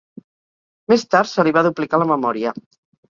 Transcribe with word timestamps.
Més 0.93 1.05
tard 1.11 1.31
se 1.33 1.45
li 1.49 1.53
va 1.59 1.65
duplicar 1.69 2.01
la 2.05 2.09
memòria. 2.13 2.55